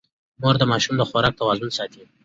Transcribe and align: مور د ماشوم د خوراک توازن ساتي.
مور 0.41 0.55
د 0.59 0.63
ماشوم 0.71 0.95
د 0.97 1.01
خوراک 1.09 1.33
توازن 1.39 1.69
ساتي. 1.77 2.03